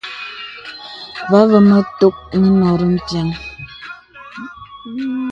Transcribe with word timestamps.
Vὰ 1.29 1.33
àvə 1.41 1.59
mə 1.69 1.77
tòk 1.99 2.15
mə 2.39 2.47
nòrí 2.59 2.85
mpiàŋ. 2.95 3.29